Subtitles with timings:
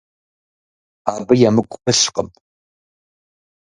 [1.13, 2.27] Абы емыкӀу пылъкъым.